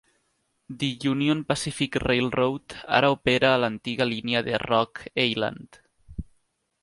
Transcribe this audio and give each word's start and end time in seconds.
The 0.67 0.97
Union 1.09 1.43
Pacific 1.49 1.95
Railroad 2.07 2.73
ara 2.99 3.11
opera 3.17 3.53
a 3.57 3.61
l'antiga 3.63 4.09
línia 4.15 4.41
de 4.49 4.57
Rock 4.65 5.03
Ailand. 5.27 5.81